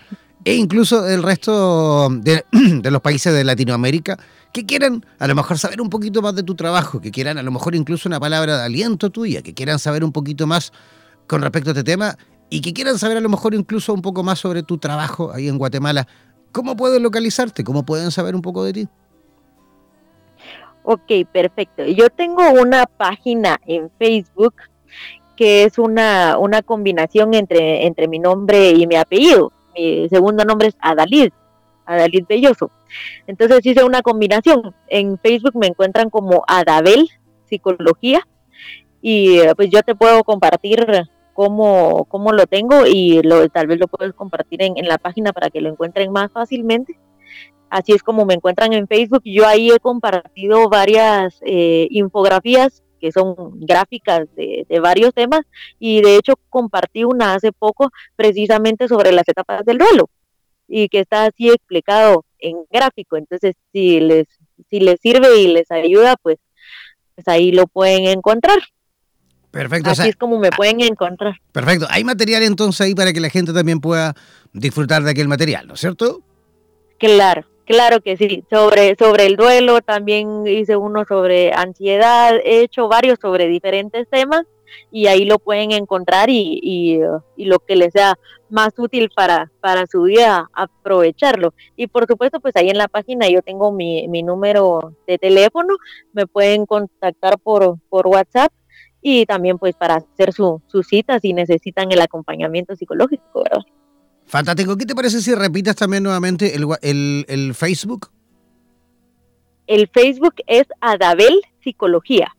[0.44, 2.44] e incluso del resto de,
[2.92, 4.18] los países de Latinoamérica,
[4.52, 7.44] que quieran a lo mejor saber un poquito más de tu trabajo, que quieran a
[7.44, 10.74] lo mejor incluso una palabra de aliento tuya, que quieran saber un poquito más
[11.28, 12.18] con respecto a este tema
[12.50, 15.48] y que quieran saber a lo mejor incluso un poco más sobre tu trabajo ahí
[15.48, 16.06] en Guatemala,
[16.52, 17.64] ¿cómo pueden localizarte?
[17.64, 18.90] ¿Cómo pueden saber un poco de ti?
[20.84, 21.86] Ok, perfecto.
[21.86, 24.56] Yo tengo una página en Facebook
[25.36, 29.52] que es una, una combinación entre, entre mi nombre y mi apellido.
[29.76, 31.32] Mi segundo nombre es Adalid,
[31.86, 32.72] Adalid Belloso.
[33.28, 34.76] Entonces hice una combinación.
[34.88, 37.10] En Facebook me encuentran como Adabel
[37.46, 38.28] Psicología
[39.02, 40.86] y eh, pues yo te puedo compartir
[41.34, 45.34] cómo, cómo lo tengo y lo, tal vez lo puedes compartir en, en la página
[45.34, 47.00] para que lo encuentren más fácilmente.
[47.72, 49.22] Así es como me encuentran en Facebook.
[49.24, 55.42] Yo ahí he compartido varias eh, infografías que son gráficas de, varios temas
[55.80, 60.10] y de hecho compartí una hace poco precisamente sobre las etapas del duelo
[60.68, 63.16] y que está así explicado en gráfico.
[63.16, 64.28] Entonces, si les,
[64.70, 66.40] si les sirve y les ayuda, pues,
[67.16, 68.60] pues ahí lo pueden encontrar.
[69.50, 69.92] Perfecto.
[69.92, 71.36] Así es como me pueden encontrar.
[71.54, 71.88] Perfecto.
[71.90, 74.14] Hay material entonces ahí para que la gente también pueda
[74.52, 76.22] disfrutar de aquel material, ¿no es cierto?
[77.02, 82.90] Claro, Claro que sí, sobre, sobre el duelo también hice uno sobre ansiedad, he hecho
[82.90, 84.44] varios sobre diferentes temas
[84.92, 86.60] y ahí lo pueden encontrar y,
[87.38, 88.16] y, lo que les sea
[88.50, 91.54] más útil para, para su vida, aprovecharlo.
[91.78, 95.78] Y por supuesto, pues ahí en la página yo tengo mi, mi número de teléfono,
[96.12, 98.52] me pueden contactar por, por WhatsApp
[99.02, 103.64] y también pues para hacer su, su cita si necesitan el acompañamiento psicológico, ¿verdad?
[104.32, 104.78] Fantástico.
[104.78, 108.10] ¿Qué te parece si repitas también nuevamente el, Facebook?
[109.67, 112.34] El Facebook es Adabel Psicología.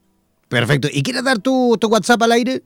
[0.48, 0.88] Perfecto.
[0.90, 2.62] ¿Y quieres dar tu, WhatsApp al aire?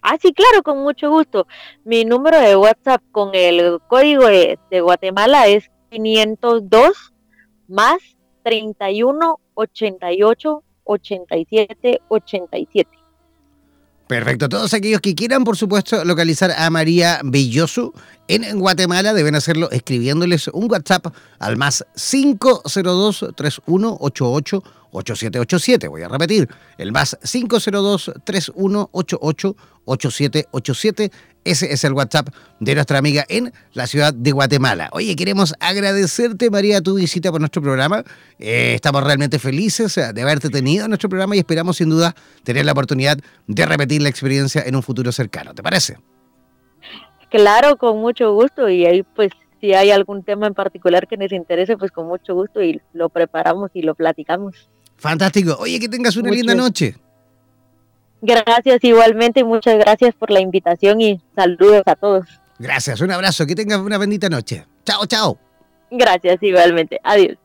[0.00, 1.48] Ah, sí, claro, con mucho gusto.
[1.84, 7.12] Mi número de WhatsApp con el código de, de Guatemala es 502
[7.66, 7.98] más
[8.44, 13.01] 31 88 87 87.
[14.06, 14.48] Perfecto.
[14.48, 17.94] Todos aquellos que quieran, por supuesto, localizar a María Belloso
[18.28, 21.06] en Guatemala deben hacerlo escribiéndoles un WhatsApp
[21.38, 24.62] al más 502 3188
[24.92, 25.88] 8787.
[25.88, 31.12] Voy a repetir, el más 502 3188 8787
[31.44, 32.28] ese es el WhatsApp
[32.60, 34.88] de nuestra amiga en la ciudad de Guatemala.
[34.92, 38.04] Oye, queremos agradecerte, María, tu visita por nuestro programa.
[38.38, 42.64] Eh, estamos realmente felices de haberte tenido en nuestro programa y esperamos sin duda tener
[42.64, 45.54] la oportunidad de repetir la experiencia en un futuro cercano.
[45.54, 45.98] ¿Te parece?
[47.30, 48.68] Claro, con mucho gusto.
[48.68, 52.34] Y ahí, pues, si hay algún tema en particular que nos interese, pues con mucho
[52.34, 54.68] gusto y lo preparamos y lo platicamos.
[54.96, 55.56] Fantástico.
[55.58, 56.94] Oye, que tengas una linda noche.
[58.24, 62.24] Gracias igualmente, muchas gracias por la invitación y saludos a todos.
[62.56, 64.64] Gracias, un abrazo, que tengas una bendita noche.
[64.84, 65.38] Chao, chao.
[65.90, 67.36] Gracias igualmente, adiós.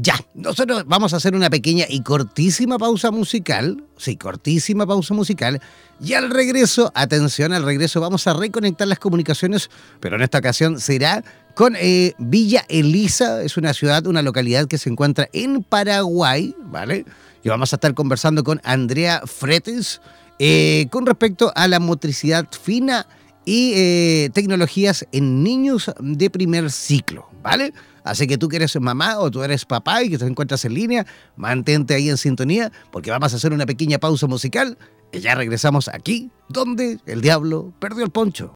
[0.00, 5.60] Ya, nosotros vamos a hacer una pequeña y cortísima pausa musical, sí, cortísima pausa musical,
[6.00, 10.78] y al regreso, atención, al regreso vamos a reconectar las comunicaciones, pero en esta ocasión
[10.78, 11.24] será
[11.56, 17.04] con eh, Villa Elisa, es una ciudad, una localidad que se encuentra en Paraguay, ¿vale?
[17.42, 20.00] Y vamos a estar conversando con Andrea Fretes
[20.38, 23.08] eh, con respecto a la motricidad fina
[23.44, 27.72] y eh, tecnologías en niños de primer ciclo, ¿vale?
[28.08, 30.72] Así que tú que eres mamá o tú eres papá y que te encuentras en
[30.72, 34.78] línea, mantente ahí en sintonía porque vamos a hacer una pequeña pausa musical
[35.12, 38.54] y ya regresamos aquí donde el diablo perdió el poncho.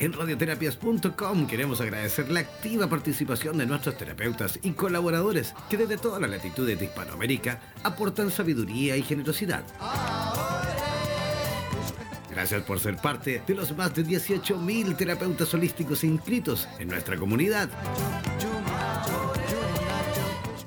[0.00, 6.20] En radioterapias.com queremos agradecer la activa participación de nuestros terapeutas y colaboradores que desde todas
[6.20, 9.62] las latitudes de Hispanoamérica aportan sabiduría y generosidad.
[12.36, 17.70] Gracias por ser parte de los más de 18.000 terapeutas holísticos inscritos en nuestra comunidad.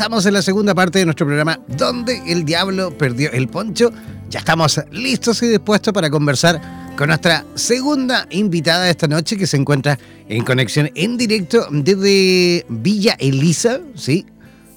[0.00, 3.92] Estamos en la segunda parte de nuestro programa donde el diablo perdió el poncho.
[4.30, 6.58] Ya estamos listos y dispuestos para conversar
[6.96, 12.64] con nuestra segunda invitada de esta noche que se encuentra en conexión en directo desde
[12.70, 14.24] Villa Elisa, ¿sí?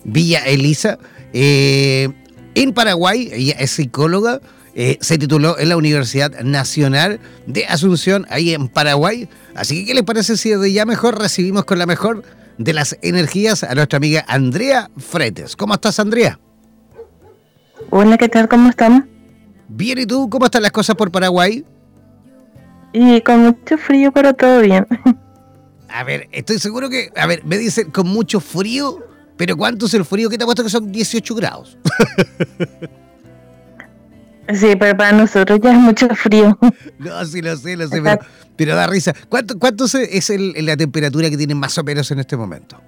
[0.04, 1.00] Villa Elisa,
[1.32, 2.10] eh,
[2.54, 3.30] en Paraguay.
[3.32, 4.42] Ella es psicóloga.
[4.76, 9.30] Eh, se tituló en la Universidad Nacional de Asunción, ahí en Paraguay.
[9.56, 12.24] Así que, ¿qué les parece si desde ya mejor recibimos con la mejor
[12.58, 15.56] de las energías a nuestra amiga Andrea Fretes.
[15.56, 16.40] ¿Cómo estás, Andrea?
[17.90, 18.48] Hola, ¿qué tal?
[18.48, 19.04] ¿Cómo estamos?
[19.68, 20.30] Bien, ¿y tú?
[20.30, 21.66] ¿Cómo están las cosas por Paraguay?
[22.94, 24.88] Y con mucho frío, pero todo bien.
[25.90, 29.00] A ver, estoy seguro que, a ver, me dicen con mucho frío,
[29.38, 30.30] pero ¿cuánto es el frío?
[30.30, 31.78] ¿Qué te ha puesto que son 18 grados?
[34.52, 36.58] Sí, pero para nosotros ya es mucho frío.
[37.00, 38.20] No, sí, lo sé, lo sé, pero,
[38.56, 39.14] pero da risa.
[39.30, 42.82] ¿Cuánto, cuánto es el, la temperatura que tienen más o menos en este momento?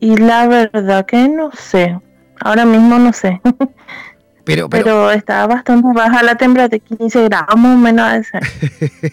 [0.00, 1.98] Y la verdad que no sé.
[2.40, 3.40] Ahora mismo no sé.
[4.44, 8.26] Pero, pero, está bastante baja la temperatura, 15 grados más o menos.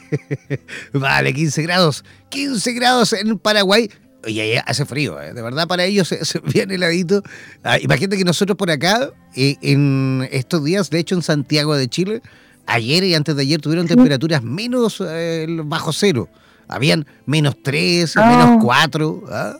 [0.93, 2.04] vale, 15 grados.
[2.30, 3.91] 15 grados en Paraguay.
[4.25, 5.34] Oye, hace frío, ¿eh?
[5.34, 7.21] de verdad para ellos es bien heladito.
[7.63, 11.88] Ah, imagínate que nosotros por acá, eh, en estos días, de hecho en Santiago de
[11.88, 12.21] Chile,
[12.65, 16.29] ayer y antes de ayer tuvieron temperaturas menos eh, bajo cero.
[16.71, 19.23] Habían menos 3, menos 4.
[19.32, 19.58] ¿ah?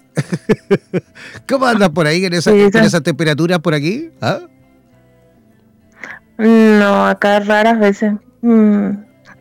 [1.50, 4.12] ¿Cómo andas por ahí en, esa, sí, con esas temperaturas por aquí?
[4.22, 4.42] ¿Ah?
[6.38, 8.14] No, acá raras veces.
[8.42, 8.92] Mm,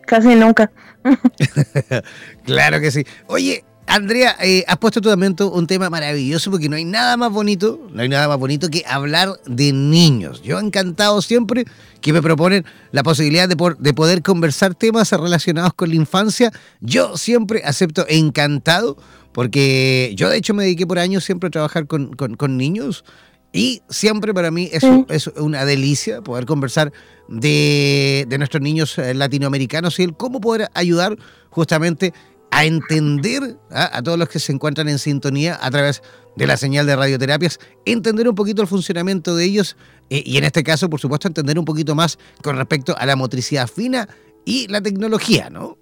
[0.06, 0.70] casi nunca.
[2.44, 3.04] claro que sí.
[3.26, 7.32] Oye, Andrea, eh, has puesto tu también un tema maravilloso porque no hay nada más
[7.32, 10.42] bonito, no hay nada más bonito que hablar de niños.
[10.42, 11.64] Yo he encantado siempre
[12.02, 16.52] que me proponen la posibilidad de, de poder conversar temas relacionados con la infancia.
[16.80, 18.98] Yo siempre acepto encantado
[19.32, 23.04] porque yo de hecho me dediqué por años siempre a trabajar con, con, niños
[23.52, 26.92] y siempre para mí es, es, una delicia poder conversar
[27.28, 31.16] de, de nuestros niños eh, latinoamericanos y el cómo poder ayudar
[31.50, 32.12] justamente
[32.58, 33.88] a entender ¿ah?
[33.92, 36.02] a todos los que se encuentran en sintonía a través
[36.34, 39.76] de la señal de radioterapias, entender un poquito el funcionamiento de ellos
[40.10, 43.14] eh, y en este caso, por supuesto, entender un poquito más con respecto a la
[43.14, 44.08] motricidad fina
[44.44, 45.78] y la tecnología, ¿no?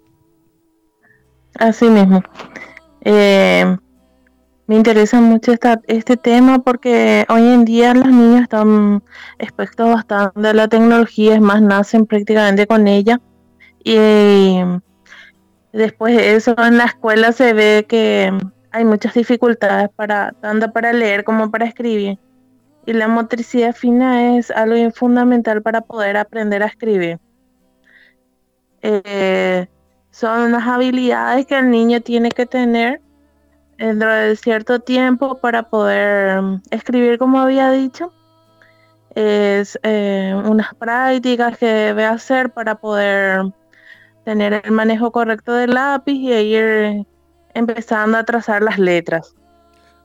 [1.55, 2.21] Así mismo.
[3.01, 3.75] Eh,
[4.67, 9.03] me interesa mucho esta, este tema porque hoy en día los niños están
[9.39, 13.19] expuestos bastante a la tecnología, es más, nacen prácticamente con ella.
[13.83, 14.59] Y
[15.77, 18.35] Después de eso en la escuela se ve que
[18.71, 22.17] hay muchas dificultades para tanto para leer como para escribir.
[22.87, 27.19] Y la motricidad fina es algo fundamental para poder aprender a escribir.
[28.81, 29.67] Eh,
[30.09, 32.99] son unas habilidades que el niño tiene que tener
[33.77, 38.11] dentro de cierto tiempo para poder mm, escribir, como había dicho.
[39.13, 43.53] Es eh, unas prácticas que debe hacer para poder
[44.27, 47.05] tener el manejo correcto del lápiz y ir
[47.53, 49.33] empezando a trazar las letras.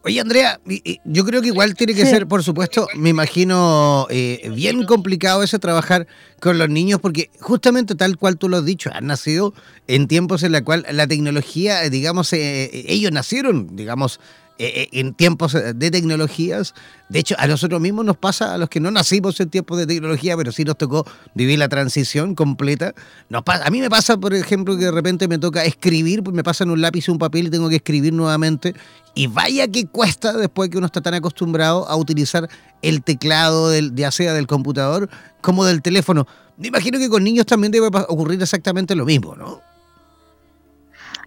[0.04, 0.60] Oye, Andrea,
[1.04, 5.58] yo creo que igual tiene que ser, por supuesto, me imagino, eh, bien complicado ese
[5.58, 6.06] trabajar
[6.40, 9.54] con los niños, porque justamente tal cual tú lo has dicho, han nacido
[9.88, 14.20] en tiempos en los cuales la tecnología, digamos, eh, ellos nacieron, digamos,
[14.62, 16.72] eh, eh, en tiempos eh, de tecnologías.
[17.08, 19.88] De hecho, a nosotros mismos nos pasa, a los que no nacimos en tiempos de
[19.88, 21.04] tecnología, pero sí nos tocó
[21.34, 22.94] vivir la transición completa.
[23.28, 26.32] Nos pasa, a mí me pasa, por ejemplo, que de repente me toca escribir, pues
[26.32, 28.72] me pasan un lápiz y un papel y tengo que escribir nuevamente.
[29.16, 32.48] Y vaya que cuesta después que uno está tan acostumbrado a utilizar
[32.82, 35.10] el teclado, del, ya sea del computador
[35.40, 36.28] como del teléfono.
[36.56, 39.60] Me imagino que con niños también debe ocurrir exactamente lo mismo, ¿no?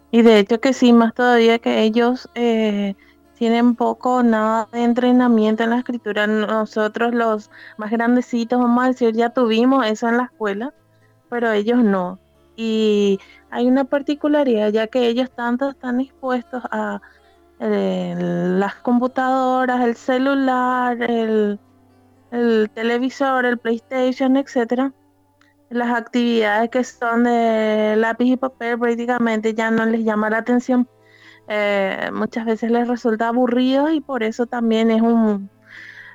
[0.10, 2.30] Y de hecho que sí, más todavía que ellos
[3.36, 6.28] tienen poco o nada de entrenamiento en la escritura.
[6.28, 10.74] Nosotros los más grandecitos, vamos a decir, ya tuvimos eso en la escuela,
[11.30, 12.20] pero ellos no.
[12.56, 13.20] Y
[13.50, 17.02] hay una particularidad, ya que ellos tanto están expuestos a
[17.60, 21.60] eh, las computadoras, el celular, el,
[22.32, 24.94] el televisor, el PlayStation, etcétera.
[25.70, 30.88] Las actividades que son de lápiz y papel prácticamente ya no les llama la atención
[31.48, 35.50] eh, muchas veces les resulta aburrido y por eso también es un,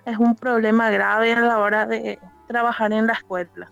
[0.07, 2.19] es un problema grave a la hora de
[2.49, 3.71] trabajar en la escuela.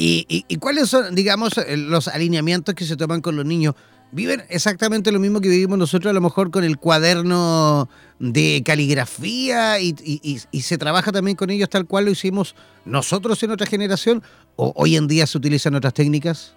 [0.00, 3.74] ¿Y, y, cuáles son, digamos, eh, los alineamientos que se toman con los niños?
[4.12, 9.80] ¿Viven exactamente lo mismo que vivimos nosotros a lo mejor con el cuaderno de caligrafía
[9.80, 12.54] y, y, se trabaja también con ellos tal cual lo hicimos
[12.86, 14.22] nosotros en otra generación?
[14.56, 16.54] ¿O hoy en día se utilizan otras técnicas?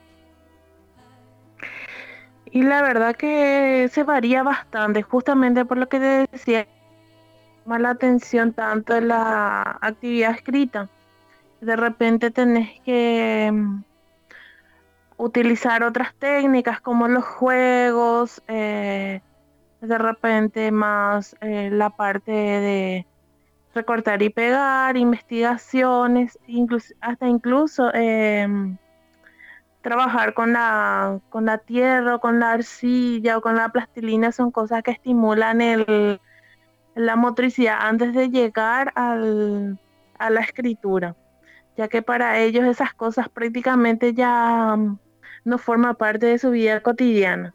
[2.51, 6.67] Y la verdad que se varía bastante, justamente por lo que te decía,
[7.65, 10.89] la atención tanto en la actividad escrita.
[11.61, 13.83] De repente tenés que mm,
[15.17, 19.21] utilizar otras técnicas como los juegos, eh,
[19.81, 23.05] de repente más eh, la parte de
[23.73, 28.77] recortar y pegar, investigaciones, incluso, hasta incluso em,
[29.81, 34.83] trabajar con la, con la tierra, con la arcilla o con la plastilina son cosas
[34.83, 36.19] que estimulan el,
[36.95, 39.79] la motricidad antes de llegar al,
[40.19, 41.15] a la escritura,
[41.77, 44.99] ya que para ellos esas cosas prácticamente ya mm,
[45.45, 47.53] no forman parte de su vida cotidiana.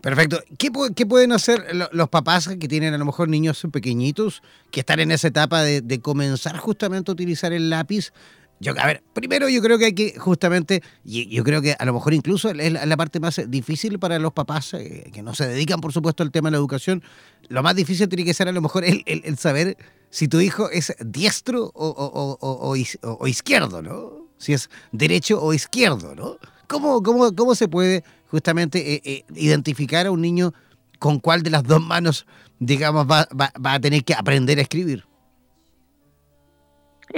[0.00, 0.38] Perfecto.
[0.56, 5.10] ¿Qué, pueden hacer los papás que tienen a lo mejor niños pequeñitos que están en
[5.10, 8.12] esa etapa de, de comenzar justamente a utilizar el lápiz
[8.58, 11.84] yo, a ver, primero yo creo que hay que justamente, y yo creo que a
[11.84, 15.46] lo mejor incluso es la, parte más difícil para los papás eh, que no se
[15.46, 17.02] dedican, por supuesto, al tema de la educación.
[17.48, 19.76] Lo más difícil tiene que ser a lo mejor el, saber
[20.08, 24.26] si tu hijo es diestro o, o, o, izquierdo, ¿no?
[24.38, 26.38] Si es derecho o izquierdo, ¿no?
[26.66, 30.54] ¿Cómo, cómo, cómo se puede justamente eh, eh, identificar a un niño
[30.98, 32.26] con cuál de las dos manos,
[32.58, 35.04] digamos, va, va, va a tener que aprender a escribir?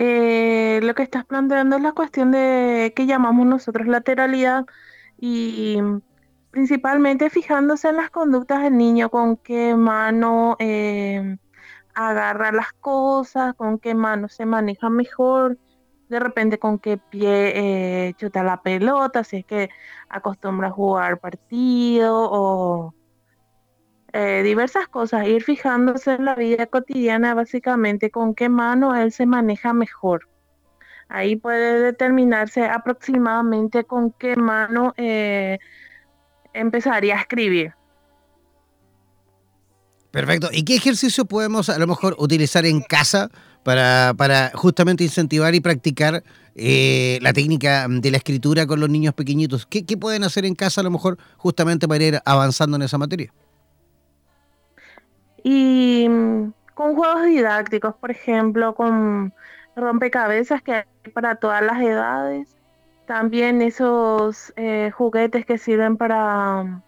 [0.01, 4.64] Eh, lo que estás planteando es la cuestión de que llamamos nosotros lateralidad
[5.18, 5.78] y
[6.53, 11.38] principalmente fijándose en las conductas del niño, con qué mano eh,
[11.94, 15.59] agarra las cosas, con qué mano se maneja mejor,
[16.09, 19.68] de repente con qué pie eh, chuta la pelota, si es que
[20.09, 22.94] acostumbra a jugar partido o
[24.19, 29.27] eh, diversas cosas, ir fijándose en la vida cotidiana básicamente con qué mano él se
[29.27, 30.29] maneja mejor.
[31.09, 35.61] Ahí puede determinarse aproximadamente con qué mano eh,
[36.53, 37.75] empezaría a escribir.
[40.11, 40.49] Perfecto.
[40.51, 43.31] ¿Y qué ejercicio podemos a lo mejor utilizar en casa
[43.62, 46.25] para, para justamente incentivar y practicar
[46.57, 49.64] eh, la técnica de la escritura con los niños pequeñitos?
[49.64, 52.99] ¿Qué, ¿Qué pueden hacer en casa a lo mejor justamente para ir avanzando en esa
[52.99, 53.33] materia?
[55.51, 59.32] Y mm, con juegos didácticos, por ejemplo, con
[59.74, 62.55] rompecabezas que hay para todas las edades.
[63.07, 66.82] También esos eh, juguetes que sirven para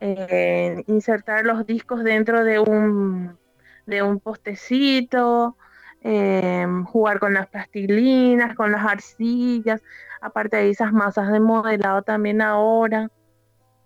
[0.00, 3.38] eh, insertar los discos dentro de un,
[3.86, 5.56] de un postecito,
[6.02, 9.82] em, jugar con las plastilinas, con las arcillas,
[10.20, 13.10] aparte de esas masas de modelado también ahora,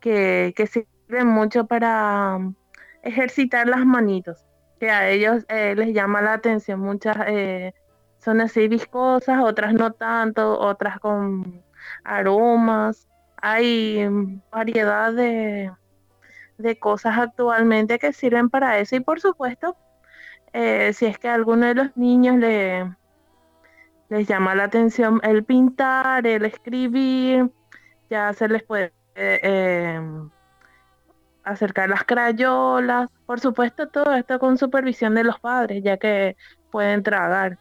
[0.00, 2.40] que, que mucho para
[3.02, 4.46] ejercitar las manitos,
[4.78, 6.80] que a ellos eh, les llama la atención.
[6.80, 7.74] Muchas eh,
[8.18, 11.62] son así viscosas, otras no tanto, otras con
[12.04, 13.08] aromas.
[13.36, 14.06] Hay
[14.50, 15.72] variedad de,
[16.58, 19.76] de cosas actualmente que sirven para eso y por supuesto,
[20.52, 22.94] eh, si es que a alguno de los niños le,
[24.10, 27.50] les llama la atención el pintar, el escribir,
[28.10, 30.30] ya se les puede em,
[31.44, 36.36] acercar las crayolas, por supuesto todo esto con supervisión de los padres, ya que
[36.70, 37.58] pueden tragar,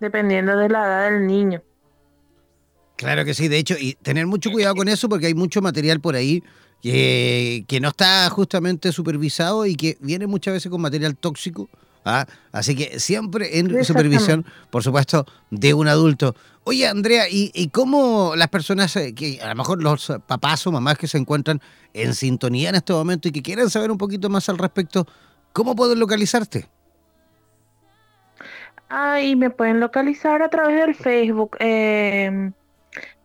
[0.00, 1.62] dependiendo de la edad del niño.
[2.96, 6.00] Claro que sí, de hecho, y tener mucho cuidado con eso porque hay mucho material
[6.00, 6.42] por ahí
[6.82, 11.68] que, que no está justamente supervisado y que viene muchas veces con material tóxico.
[12.04, 12.26] ¿Ah?
[12.52, 16.34] Así que siempre en supervisión, por supuesto, de un adulto.
[16.64, 20.98] Oye, Andrea, ¿y, cómo las personas, eh, que a lo mejor los papás o mamás
[20.98, 21.60] que se encuentran
[21.94, 25.06] en sintonía en este momento y que quieran saber un poquito más al respecto,
[25.52, 26.68] cómo pueden localizarte?
[28.90, 31.56] Ahí me pueden localizar a través del Facebook.
[31.60, 32.52] Em,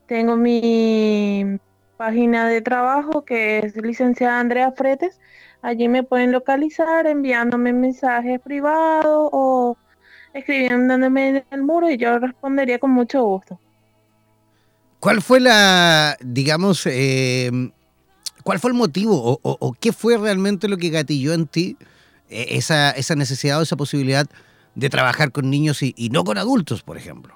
[0.07, 1.59] tengo mi
[1.97, 5.19] página de trabajo que es licenciada Andrea Fretes.
[5.63, 9.77] Allí me pueden localizar enviándome mensajes privados o
[10.33, 13.59] escribiéndome en el muro y yo respondería con mucho gusto.
[14.99, 17.71] ¿Cuál fue la, digamos, em,
[18.43, 21.77] cuál fue el motivo o, qué fue realmente lo que gatilló en ti
[22.29, 24.27] eh, esa, esa necesidad o esa posibilidad
[24.75, 27.35] de trabajar con niños y no con adultos, por ejemplo?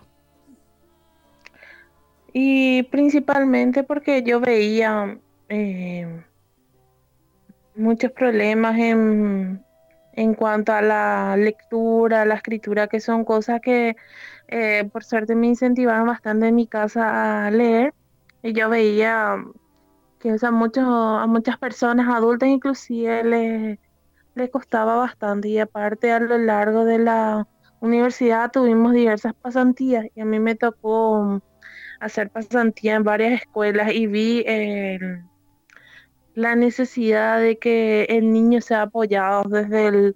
[2.39, 5.17] Y principalmente porque yo veía
[5.49, 6.23] eh,
[7.78, 9.63] muchos problemas en,
[10.13, 13.95] en cuanto a la lectura, la escritura, que son cosas que
[14.47, 17.93] eh, por suerte me incentivaban bastante en mi casa a leer.
[18.43, 19.38] Y yo veía
[20.19, 23.80] que a, muchas personas adultas inclusive les,
[24.36, 25.49] les costaba bastante.
[25.49, 27.47] Y aparte a lo largo de la
[27.80, 31.41] universidad tuvimos diversas pasantías y a mí me tocó
[31.99, 34.43] hacer pasantía en varias escuelas y vi
[36.38, 40.15] la necesidad de que el niño sea apoyado desde el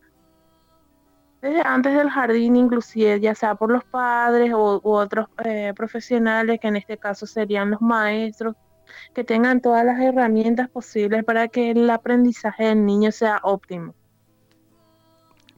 [1.42, 6.68] desde antes del jardín inclusive, ya sea por los padres u otros eh, profesionales, que
[6.68, 8.56] en este caso serían los maestros,
[9.16, 13.96] que tengan todas las herramientas posibles para que el aprendizaje del niño sea óptimo.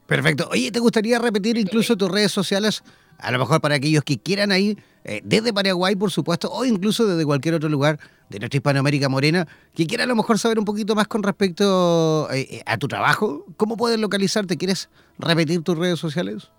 [0.06, 0.48] Perfecto.
[0.50, 2.82] Oye, ¿te gustaría repetir incluso tus redes sociales
[3.18, 7.06] a lo mejor para aquellos que quieran ir eh, desde Paraguay, por supuesto, o incluso
[7.06, 7.98] desde cualquier otro lugar
[8.28, 12.28] de nuestra Hispanoamérica morena, que quieran a lo mejor saber un poquito más con respecto
[12.32, 14.56] eh, eh, a tu trabajo, ¿cómo pueden localizarte?
[14.56, 16.50] ¿Quieres repetir tus redes sociales?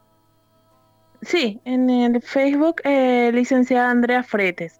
[1.21, 4.79] Sí, en el Facebook, licenciada Andrea Fretes.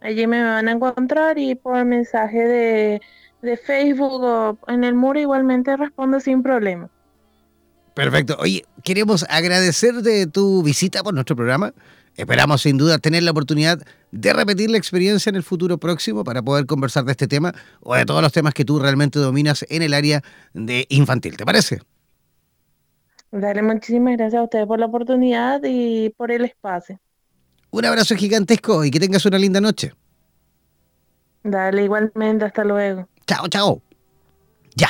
[0.00, 3.00] Allí me van a encontrar y por mensaje de,
[3.42, 6.90] de Facebook o en el muro igualmente respondo sin problema.
[7.98, 8.36] Perfecto.
[8.38, 11.74] Oye, queremos agradecer de tu visita por nuestro programa.
[12.14, 13.80] Esperamos sin duda tener la oportunidad
[14.12, 17.96] de repetir la experiencia en el futuro próximo para poder conversar de este tema o
[17.96, 20.22] de todos los temas que tú realmente dominas en el área
[20.54, 21.36] de infantil.
[21.36, 21.80] ¿Te parece?
[23.32, 27.00] Dale, muchísimas gracias a ustedes por la oportunidad y por el espacio.
[27.72, 29.92] Un abrazo gigantesco y que tengas una linda noche.
[31.42, 33.08] Dale, igualmente, hasta luego.
[33.26, 33.82] Chao, chao.
[34.76, 34.88] Ya.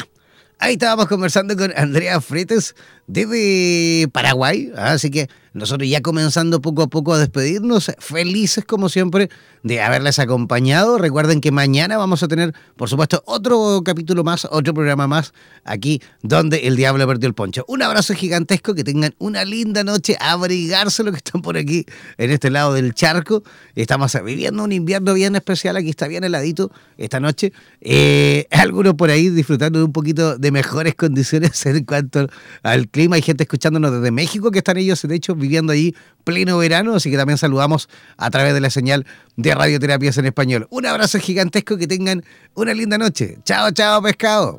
[0.61, 2.75] Ahí estábamos conversando con Andrea Fretes
[3.09, 9.29] desde Paraguay, así que nosotros ya comenzando poco a poco a despedirnos, felices como siempre
[9.63, 10.99] de haberles acompañado.
[10.99, 15.33] Recuerden que mañana vamos a tener, por supuesto, otro capítulo más, otro programa más
[15.65, 17.65] aquí donde el diablo perdió el poncho.
[17.67, 21.87] Un abrazo gigantesco, que tengan una linda noche, abrigarse lo que están por aquí
[22.19, 23.43] en este lado del charco.
[23.75, 27.53] Estamos viviendo un invierno bien especial, aquí está bien heladito esta noche.
[27.81, 32.29] Eh, algunos por ahí disfrutando de un poquito de mejores condiciones en cuanto
[32.63, 33.15] al clima.
[33.15, 35.95] Hay gente escuchándonos desde México que están ellos, de hecho, viviendo ahí
[36.25, 40.67] pleno verano, así que también saludamos a través de la señal de Radioterapias en Español.
[40.71, 42.25] Un abrazo gigantesco, que tengan
[42.55, 43.39] una linda noche.
[43.45, 44.59] Chao, chao, pescado.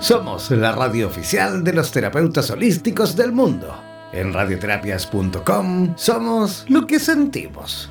[0.00, 3.85] Somos la radio oficial de los terapeutas holísticos del mundo.
[4.12, 7.90] En radioterapias.com somos lo que sentimos.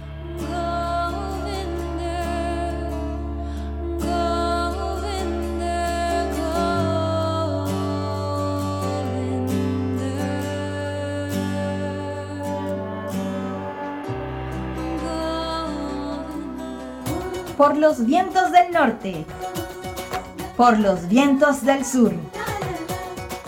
[17.57, 19.26] Por los vientos del norte.
[20.57, 22.13] Por los vientos del sur